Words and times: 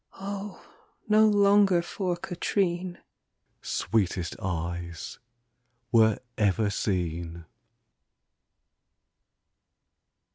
Oh, 0.19 0.65
no 1.07 1.27
longer 1.27 1.83
for 1.83 2.15
Catrine 2.15 2.97
"Sweetest 3.61 4.35
eyes 4.39 5.19
were 5.91 6.17
ever 6.39 6.71
seen!" 6.71 7.45